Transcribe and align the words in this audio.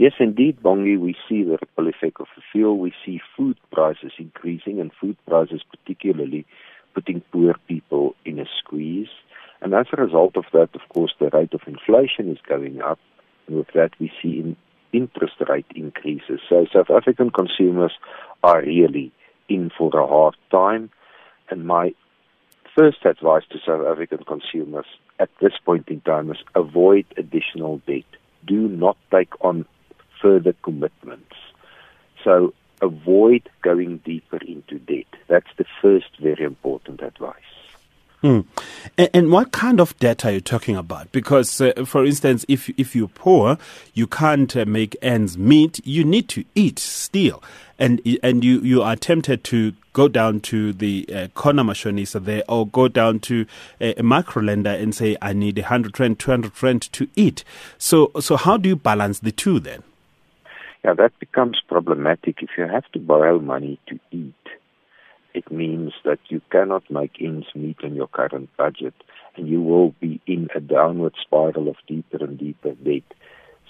Yes, 0.00 0.14
indeed, 0.18 0.62
Bongi, 0.62 0.98
we 0.98 1.14
see 1.28 1.42
the 1.42 1.58
ripple 1.60 1.86
effect 1.86 2.22
of 2.22 2.28
the 2.34 2.40
fuel. 2.50 2.78
We 2.78 2.94
see 3.04 3.20
food 3.36 3.58
prices 3.70 4.12
increasing 4.18 4.80
and 4.80 4.90
food 4.98 5.18
prices 5.28 5.60
particularly 5.70 6.46
putting 6.94 7.20
poor 7.30 7.54
people 7.68 8.14
in 8.24 8.38
a 8.38 8.46
squeeze. 8.58 9.10
And 9.60 9.74
as 9.74 9.84
a 9.92 10.00
result 10.00 10.38
of 10.38 10.46
that, 10.54 10.70
of 10.72 10.80
course, 10.88 11.12
the 11.20 11.28
rate 11.28 11.52
of 11.52 11.60
inflation 11.66 12.30
is 12.30 12.38
going 12.48 12.80
up. 12.80 12.98
And 13.46 13.58
with 13.58 13.66
that, 13.74 13.90
we 14.00 14.10
see 14.22 14.38
in 14.40 14.56
interest 14.94 15.34
rate 15.46 15.66
increases. 15.74 16.40
So 16.48 16.64
South 16.72 16.88
African 16.88 17.28
consumers 17.28 17.92
are 18.42 18.62
really 18.62 19.12
in 19.50 19.70
for 19.76 19.94
a 19.94 20.06
hard 20.06 20.34
time. 20.50 20.88
And 21.50 21.66
my 21.66 21.92
first 22.74 23.04
advice 23.04 23.42
to 23.50 23.58
South 23.66 23.86
African 23.86 24.24
consumers 24.24 24.86
at 25.18 25.28
this 25.42 25.52
point 25.62 25.88
in 25.88 26.00
time 26.00 26.30
is 26.30 26.38
avoid 26.54 27.04
additional 27.18 27.82
debt. 27.86 28.04
Do 28.46 28.66
not 28.66 28.96
take 29.10 29.34
on 29.44 29.66
further 30.20 30.54
commitments. 30.62 31.36
So 32.24 32.54
avoid 32.80 33.48
going 33.62 33.98
deeper 33.98 34.38
into 34.38 34.78
debt. 34.78 35.06
That's 35.28 35.50
the 35.56 35.66
first 35.80 36.18
very 36.20 36.44
important 36.44 37.02
advice. 37.02 37.36
Hmm. 38.20 38.40
And, 38.98 39.08
and, 39.14 39.30
what 39.30 39.50
kind 39.50 39.80
of 39.80 39.98
debt 39.98 40.26
are 40.26 40.32
you 40.32 40.42
talking 40.42 40.76
about? 40.76 41.10
Because, 41.10 41.58
uh, 41.58 41.72
for 41.86 42.04
instance, 42.04 42.44
if 42.48 42.68
if 42.78 42.94
you're 42.94 43.08
poor, 43.08 43.56
you 43.94 44.06
can't 44.06 44.54
uh, 44.54 44.66
make 44.66 44.94
ends 45.00 45.38
meet. 45.38 45.80
You 45.86 46.04
need 46.04 46.28
to 46.30 46.44
eat 46.54 46.78
still, 46.78 47.42
and 47.78 48.02
and 48.22 48.44
you, 48.44 48.60
you 48.60 48.82
are 48.82 48.94
tempted 48.94 49.42
to 49.44 49.72
go 49.94 50.06
down 50.06 50.40
to 50.40 50.74
the 50.74 51.08
uh, 51.10 51.28
corner 51.28 51.62
mashonisa 51.62 52.22
there, 52.22 52.42
or 52.46 52.66
go 52.66 52.88
down 52.88 53.20
to 53.20 53.46
a, 53.80 53.94
a 53.94 54.02
macro 54.02 54.42
lender 54.42 54.68
and 54.68 54.94
say, 54.94 55.16
"I 55.22 55.32
need 55.32 55.58
a 55.58 55.62
hundred 55.62 55.98
rand, 55.98 56.18
two 56.18 56.30
hundred 56.30 56.62
rand 56.62 56.92
to 56.92 57.08
eat." 57.16 57.42
So 57.78 58.10
so 58.20 58.36
how 58.36 58.58
do 58.58 58.68
you 58.68 58.76
balance 58.76 59.20
the 59.20 59.32
two 59.32 59.60
then? 59.60 59.82
Yeah, 60.84 60.94
that 60.94 61.18
becomes 61.18 61.60
problematic 61.68 62.42
if 62.42 62.50
you 62.56 62.66
have 62.66 62.90
to 62.92 62.98
borrow 62.98 63.38
money 63.38 63.78
to 63.88 63.98
eat 64.10 64.34
it 65.34 65.50
means 65.50 65.92
that 66.04 66.18
you 66.28 66.40
cannot 66.50 66.82
make 66.90 67.20
ends 67.20 67.46
meet 67.54 67.76
on 67.84 67.94
your 67.94 68.08
current 68.08 68.48
budget 68.56 68.94
and 69.36 69.48
you 69.48 69.62
will 69.62 69.94
be 70.00 70.20
in 70.26 70.48
a 70.54 70.60
downward 70.60 71.14
spiral 71.20 71.68
of 71.68 71.76
deeper 71.86 72.18
and 72.18 72.38
deeper 72.38 72.72
debt. 72.72 73.02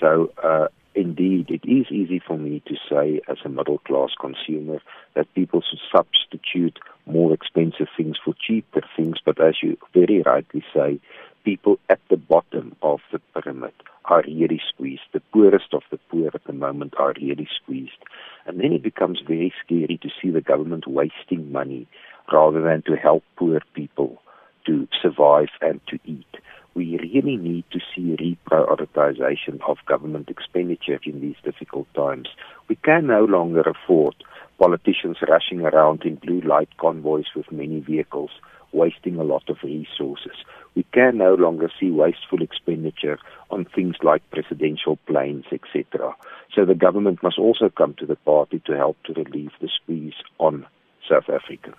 So, 0.00 0.32
uh, 0.42 0.68
indeed, 0.94 1.50
it 1.50 1.64
is 1.68 1.86
easy 1.90 2.20
for 2.24 2.36
me 2.36 2.62
to 2.66 2.74
say 2.90 3.20
as 3.28 3.38
a 3.44 3.48
middle 3.48 3.78
class 3.78 4.10
consumer 4.20 4.80
that 5.14 5.32
people 5.34 5.62
should 5.62 5.80
substitute 5.94 6.78
more 7.06 7.32
expensive 7.32 7.88
things 7.96 8.16
for 8.24 8.34
cheaper 8.34 8.82
things, 8.96 9.18
but 9.24 9.40
as 9.40 9.54
you 9.62 9.76
very 9.92 10.22
rightly 10.22 10.64
say, 10.74 10.98
people 11.44 11.78
at 11.88 12.00
the 12.10 12.16
bottom 12.16 12.74
of 12.82 13.00
the 13.12 13.20
pyramid 13.34 13.74
are 14.06 14.22
really 14.26 14.60
squeezed. 14.72 15.02
The 15.12 15.20
poorest 15.32 15.72
of 15.72 15.82
the 15.90 15.98
poor 16.10 16.30
at 16.34 16.44
the 16.44 16.52
moment 16.52 16.94
are 16.98 17.14
really 17.20 17.48
squeezed. 17.62 18.02
And 18.46 18.60
then 18.60 18.72
it 18.72 18.82
becomes 18.82 19.20
very 19.26 19.52
scary 19.64 19.98
to 20.02 20.08
see 20.20 20.30
the 20.30 20.40
government 20.40 20.86
wasting 20.86 21.50
money 21.50 21.86
rather 22.32 22.60
than 22.62 22.82
to 22.82 22.96
help 22.96 23.24
poor 23.36 23.60
people 23.74 24.20
to 24.66 24.88
survive 25.02 25.48
and 25.60 25.80
to 25.88 25.98
eat. 26.04 26.26
We 26.74 26.98
really 26.98 27.36
need 27.36 27.64
to 27.70 27.80
see 27.94 28.16
reprioritization 28.50 29.60
of 29.68 29.78
government 29.86 30.28
expenditure 30.28 30.98
in 31.04 31.20
these 31.20 31.36
difficult 31.44 31.86
times. 31.94 32.28
We 32.68 32.76
can 32.76 33.06
no 33.06 33.24
longer 33.24 33.62
afford 33.62 34.16
politicians 34.58 35.18
rushing 35.28 35.60
around 35.60 36.02
in 36.02 36.16
blue 36.16 36.40
light 36.40 36.68
convoys 36.78 37.26
with 37.36 37.52
many 37.52 37.80
vehicles 37.80 38.30
wasting 38.72 39.16
a 39.16 39.24
lot 39.24 39.48
of 39.48 39.58
resources. 39.62 40.36
We 40.74 40.84
can 40.92 41.18
no 41.18 41.34
longer 41.34 41.70
see 41.78 41.90
wasteful 41.90 42.42
expenditure 42.42 43.18
on 43.50 43.64
things 43.64 43.96
like 44.02 44.28
presidential 44.30 44.96
planes, 45.06 45.44
etc. 45.52 46.14
So 46.54 46.64
the 46.64 46.74
government 46.74 47.22
must 47.22 47.38
also 47.38 47.68
come 47.68 47.94
to 47.98 48.06
the 48.06 48.16
party 48.16 48.60
to 48.66 48.76
help 48.76 48.96
to 49.04 49.12
relieve 49.12 49.52
the 49.60 49.68
squeeze 49.68 50.14
on 50.38 50.66
South 51.08 51.28
Africans. 51.28 51.76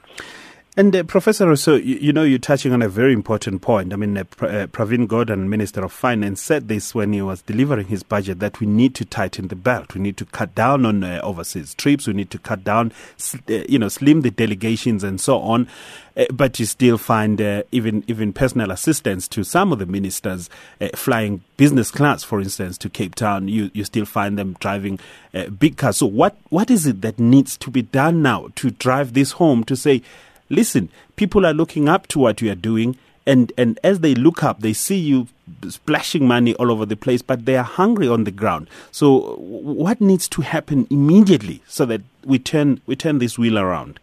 And 0.78 0.94
uh, 0.94 1.04
Professor 1.04 1.46
Rossouw, 1.46 1.82
you, 1.82 1.96
you, 1.96 2.12
know, 2.12 2.24
you're 2.24 2.38
touching 2.38 2.74
on 2.74 2.82
a 2.82 2.90
very 2.90 3.14
important 3.14 3.62
point. 3.62 3.94
I 3.94 3.96
mean, 3.96 4.18
uh, 4.18 4.22
uh, 4.42 4.68
Pravin 4.68 5.08
Gordhan, 5.08 5.48
Minister 5.48 5.86
of 5.86 5.94
Finance, 5.94 6.42
said 6.42 6.68
this 6.68 6.94
when 6.94 7.14
he 7.14 7.22
was 7.22 7.42
delivering 7.44 7.88
his 7.88 8.04
budget 8.04 8.40
that 8.40 8.60
we 8.60 8.68
need 8.68 8.94
to 8.96 9.06
tighten 9.06 9.48
the 9.48 9.56
belt. 9.56 9.96
We 9.96 10.02
need 10.02 10.18
to 10.18 10.26
cut 10.26 10.54
down 10.54 10.86
on 10.86 11.02
uh, 11.02 11.22
overseas 11.24 11.76
trips. 11.76 12.08
We 12.08 12.14
need 12.14 12.30
to 12.32 12.40
cut 12.40 12.66
down, 12.66 12.92
uh, 13.50 13.54
you 13.70 13.80
know, 13.80 13.88
slim 13.88 14.20
the 14.20 14.32
delegations 14.32 15.02
and 15.02 15.22
so 15.22 15.40
on. 15.40 15.70
Uh, 16.18 16.26
but 16.34 16.60
you 16.60 16.66
still 16.66 16.98
find 16.98 17.40
even 17.72 18.04
even 18.08 18.34
personal 18.34 18.72
assistants 18.72 19.30
to 19.30 19.44
some 19.46 19.72
of 19.72 19.80
the 19.80 19.86
ministers 19.86 20.50
flying 20.94 21.42
business 21.56 21.90
class, 21.92 22.24
for 22.24 22.40
instance, 22.42 22.78
to 22.78 22.90
Cape 22.90 23.16
Town. 23.16 23.48
You 23.48 23.70
you 23.74 23.84
still 23.84 24.06
find 24.06 24.38
them 24.38 24.56
driving 24.60 25.00
big 25.60 25.76
cars. 25.76 25.98
So 25.98 26.06
what 26.06 26.38
what 26.50 26.72
is 26.72 26.86
it 26.86 27.02
that 27.02 27.20
needs 27.20 27.58
to 27.58 27.70
be 27.70 27.82
done 27.82 28.22
now 28.22 28.48
to 28.56 28.72
drive 28.72 29.14
this 29.14 29.34
home 29.34 29.66
to 29.66 29.76
say? 29.76 30.02
Listen, 30.50 30.90
people 31.16 31.46
are 31.46 31.54
looking 31.54 31.90
up 31.90 32.08
to 32.08 32.20
what 32.20 32.42
you 32.42 32.52
are 32.52 32.56
doing. 32.56 32.98
And, 33.28 33.52
and 33.58 33.80
as 33.84 34.02
they 34.02 34.14
look 34.14 34.44
up, 34.44 34.60
they 34.60 34.74
see 34.74 34.98
you 34.98 35.28
splashing 35.68 36.28
money 36.28 36.54
all 36.56 36.72
over 36.72 36.86
the 36.86 36.96
place, 36.96 37.22
but 37.22 37.46
they 37.46 37.58
are 37.58 37.64
hungry 37.64 38.08
on 38.08 38.24
the 38.24 38.32
ground. 38.32 38.70
So, 38.92 39.36
what 39.38 40.00
needs 40.00 40.28
to 40.30 40.42
happen 40.44 40.86
immediately 40.92 41.64
so 41.68 41.86
that 41.88 42.02
we 42.24 42.38
turn, 42.38 42.82
we 42.86 42.96
turn 42.96 43.18
this 43.18 43.38
wheel 43.38 43.58
around? 43.58 44.00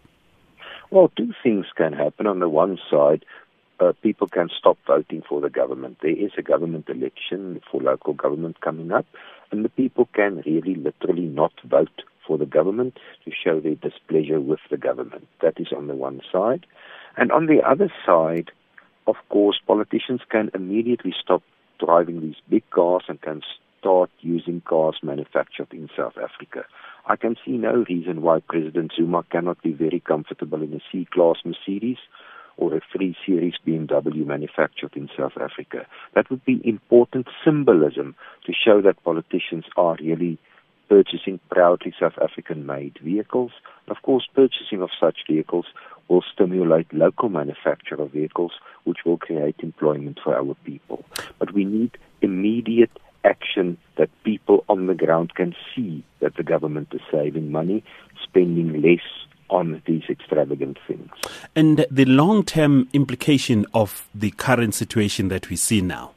Well, 0.91 1.11
two 1.17 1.33
things 1.43 1.67
can 1.77 1.93
happen. 1.93 2.27
On 2.27 2.41
the 2.41 2.49
one 2.49 2.79
side, 2.91 3.25
uh, 3.81 3.93
people 4.03 4.29
can 4.29 4.49
stop 4.57 4.79
voting 4.87 5.23
for 5.29 5.41
the 5.41 5.51
government. 5.51 5.99
There 6.03 6.11
is 6.11 6.33
a 6.37 6.43
government 6.43 6.89
election 6.89 7.61
for 7.71 7.81
local 7.81 8.13
government 8.13 8.61
coming 8.61 8.93
up, 8.93 9.07
and 9.51 9.65
the 9.65 9.69
people 9.69 10.09
can 10.15 10.43
really 10.45 10.75
literally 10.75 11.27
not 11.27 11.53
vote 11.65 12.03
for 12.27 12.39
the 12.39 12.47
government 12.47 12.99
to 13.25 13.31
show 13.33 13.61
their 13.61 13.75
displeasure 13.75 14.41
with 14.41 14.61
the 14.71 14.77
government. 14.77 15.29
That 15.41 15.55
is 15.59 15.69
on 15.77 15.87
the 15.87 15.95
one 15.95 16.21
side. 16.33 16.67
And 17.17 17.31
on 17.33 17.47
the 17.47 17.61
other 17.67 17.93
side, 18.07 18.51
of 19.07 19.17
course, 19.29 19.59
politicians 19.67 20.21
can 20.31 20.51
immediately 20.55 21.15
stop 21.21 21.43
driving 21.85 22.21
these 22.21 22.37
big 22.49 22.69
cars 22.71 23.05
and 23.09 23.21
can 23.21 23.43
start 23.79 24.11
using 24.21 24.61
cars 24.61 24.97
manufactured 25.03 25.73
in 25.73 25.89
South 25.97 26.17
Africa. 26.17 26.65
I 27.07 27.17
can 27.17 27.37
see 27.45 27.53
no 27.53 27.85
reason 27.89 28.23
why 28.23 28.39
President 28.49 28.93
Zuma 28.97 29.25
cannot 29.31 29.61
be 29.63 29.73
very 29.73 29.99
comfortable 29.99 30.63
in 30.63 30.73
a 30.73 30.81
C 30.91 31.07
Class 31.13 31.39
Mercedes 31.45 31.99
or 32.57 32.75
a 32.75 32.81
3 32.97 33.17
Series 33.27 33.55
BMW 33.67 34.25
manufactured 34.25 34.93
in 34.95 35.09
South 35.19 35.33
Africa. 35.41 35.87
That 36.15 36.31
would 36.31 36.45
be 36.45 36.61
important 36.65 37.27
symbolism 37.45 38.15
to 38.47 38.53
show 38.53 38.81
that 38.83 39.03
politicians 39.03 39.65
are 39.77 39.97
really 40.01 40.39
purchasing 40.89 41.41
proudly 41.51 41.95
South 41.99 42.19
African 42.23 42.67
made 42.67 42.99
vehicles. 43.03 43.53
Of 43.89 43.97
course, 44.03 44.27
purchasing 44.35 44.83
of 44.83 44.91
such 44.99 45.21
vehicles 45.29 45.67
will 46.09 46.23
stimulate 46.33 46.93
local 46.93 47.29
manufacture 47.29 47.95
of 47.95 48.13
vehicles, 48.13 48.53
which 48.85 48.99
will 49.05 49.19
create 49.19 49.57
employment 49.61 50.21
for 50.23 50.35
our 50.35 50.55
people. 50.65 51.05
But 51.39 51.53
we 51.53 51.65
need 51.65 51.97
immediate 52.21 52.91
action 53.25 53.79
that 53.97 54.11
people 54.25 54.65
on 54.69 54.87
the 54.87 54.95
ground 54.95 55.35
can 55.35 55.55
see 55.75 56.05
that 56.21 56.37
the 56.37 56.43
government 56.43 56.89
is 56.93 57.01
saving 57.11 57.51
money, 57.51 57.85
spending 58.23 58.83
less 58.83 59.01
on 59.49 59.83
these 59.87 60.03
extravagant 60.09 60.79
things. 60.87 61.11
And 61.55 61.87
the 61.91 62.07
long 62.07 62.45
term 62.45 62.89
implication 62.93 63.67
of 63.75 64.09
the 64.15 64.31
current 64.33 64.75
situation 64.75 65.29
that 65.29 65.51
we 65.51 65.57
see 65.57 65.81
now? 65.81 66.13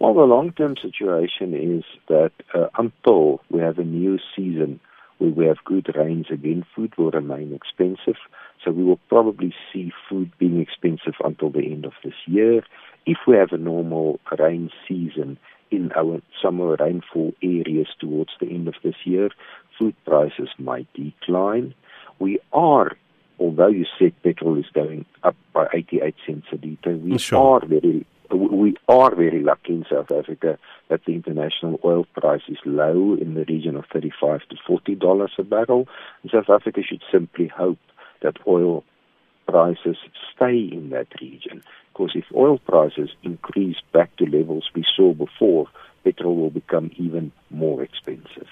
Well, 0.00 0.14
the 0.14 0.22
long-term 0.22 0.76
situation 0.80 1.52
is 1.52 1.84
that 2.08 2.32
uh, 2.54 2.68
until 2.78 3.42
we 3.50 3.60
have 3.60 3.78
a 3.78 3.84
new 3.84 4.18
season 4.34 4.80
where 5.18 5.30
we 5.30 5.44
have 5.44 5.62
good 5.66 5.94
rains 5.94 6.28
again, 6.30 6.64
food 6.74 6.96
will 6.96 7.10
remain 7.10 7.52
expensive. 7.52 8.16
So 8.64 8.70
we 8.70 8.82
will 8.82 8.98
probably 9.10 9.54
see 9.70 9.92
food 10.08 10.32
being 10.38 10.58
expensive 10.58 11.16
until 11.22 11.50
the 11.50 11.70
end 11.70 11.84
of 11.84 11.92
this 12.02 12.14
year. 12.24 12.62
If 13.04 13.18
we 13.26 13.36
have 13.36 13.52
a 13.52 13.58
normal 13.58 14.20
rain 14.38 14.70
season 14.88 15.38
in 15.70 15.92
our 15.94 16.22
summer 16.42 16.76
rainfall 16.80 17.34
areas 17.42 17.88
towards 18.00 18.30
the 18.40 18.46
end 18.46 18.68
of 18.68 18.76
this 18.82 18.96
year, 19.04 19.28
food 19.78 19.94
prices 20.06 20.48
might 20.58 20.88
decline. 20.94 21.74
We 22.18 22.38
are 22.54 22.96
although 23.38 23.68
you 23.68 23.86
said 23.98 24.12
petrol 24.22 24.58
is 24.58 24.66
going 24.74 25.06
up 25.22 25.34
by 25.54 25.66
88 25.72 26.14
cents 26.26 26.46
a 26.52 26.56
litre, 26.56 26.96
we 26.96 27.18
sure. 27.18 27.62
are 27.62 27.66
very 27.66 28.06
we 28.36 28.76
are 28.88 29.14
very 29.14 29.42
lucky 29.42 29.72
in 29.74 29.84
South 29.90 30.10
Africa 30.10 30.58
that 30.88 31.04
the 31.04 31.14
international 31.14 31.80
oil 31.84 32.04
price 32.14 32.42
is 32.48 32.58
low 32.64 33.14
in 33.14 33.34
the 33.34 33.44
region 33.44 33.76
of 33.76 33.84
35 33.92 34.40
to 34.50 34.56
40 34.66 34.94
dollars 34.96 35.32
a 35.38 35.42
barrel. 35.42 35.88
And 36.22 36.30
South 36.30 36.50
Africa 36.50 36.80
should 36.82 37.02
simply 37.10 37.48
hope 37.48 37.78
that 38.22 38.36
oil 38.46 38.84
prices 39.46 39.96
stay 40.34 40.68
in 40.72 40.90
that 40.90 41.08
region. 41.20 41.62
Because 41.92 42.12
if 42.14 42.24
oil 42.34 42.58
prices 42.58 43.10
increase 43.22 43.76
back 43.92 44.14
to 44.16 44.24
levels 44.24 44.70
we 44.74 44.84
saw 44.96 45.12
before, 45.12 45.66
petrol 46.04 46.36
will 46.36 46.50
become 46.50 46.90
even 46.96 47.32
more 47.50 47.82
expensive. 47.82 48.48